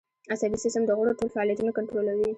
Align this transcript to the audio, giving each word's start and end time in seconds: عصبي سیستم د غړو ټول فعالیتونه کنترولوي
عصبي 0.33 0.57
سیستم 0.63 0.83
د 0.85 0.91
غړو 0.97 1.17
ټول 1.19 1.29
فعالیتونه 1.35 1.71
کنترولوي 1.77 2.27